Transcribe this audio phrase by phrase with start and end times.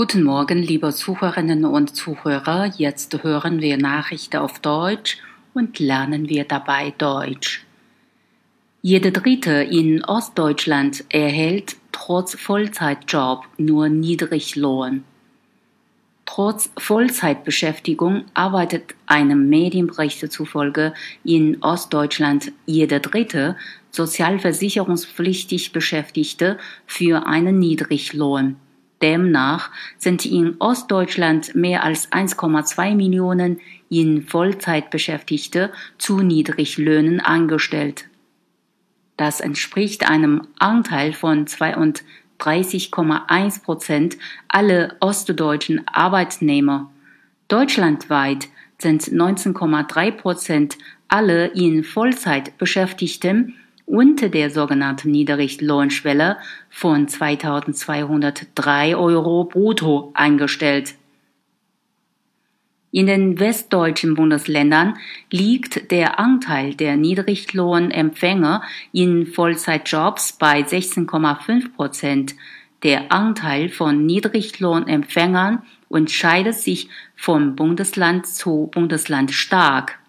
[0.00, 2.72] Guten Morgen, liebe Zuhörerinnen und Zuhörer.
[2.78, 5.18] Jetzt hören wir Nachrichten auf Deutsch
[5.52, 7.66] und lernen wir dabei Deutsch.
[8.80, 15.04] Jede Dritte in Ostdeutschland erhält trotz Vollzeitjob nur Niedriglohn.
[16.24, 20.94] Trotz Vollzeitbeschäftigung arbeitet einem Medienbericht zufolge
[21.24, 23.54] in Ostdeutschland jede dritte
[23.90, 26.56] sozialversicherungspflichtig Beschäftigte
[26.86, 28.56] für einen Niedriglohn.
[29.02, 38.06] Demnach sind in Ostdeutschland mehr als 1,2 Millionen in Vollzeitbeschäftigte zu Niedriglöhnen angestellt.
[39.16, 42.04] Das entspricht einem Anteil von 32
[42.40, 44.16] 30,1 Prozent
[44.48, 46.90] aller ostdeutschen Arbeitnehmer.
[47.48, 50.78] Deutschlandweit sind 19,3 Prozent
[51.08, 53.56] aller in Vollzeit Beschäftigten
[53.90, 56.36] unter der sogenannten Niedriglohnschwelle
[56.70, 60.94] von 2203 Euro brutto eingestellt.
[62.92, 64.96] In den westdeutschen Bundesländern
[65.30, 72.34] liegt der Anteil der Niedriglohnempfänger in Vollzeitjobs bei 16,5 Prozent.
[72.82, 79.99] Der Anteil von Niedriglohnempfängern unterscheidet sich von Bundesland zu Bundesland stark.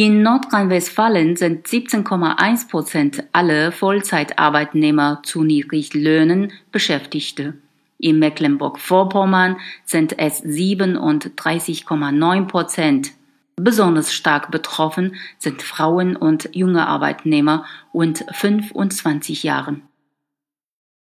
[0.00, 7.54] In Nordrhein-Westfalen sind 17,1 Prozent aller Vollzeitarbeitnehmer zu Niedriglöhnen Beschäftigte.
[7.98, 13.10] In Mecklenburg-Vorpommern sind es 37,9 Prozent.
[13.56, 19.82] Besonders stark betroffen sind Frauen und junge Arbeitnehmer und 25 Jahren.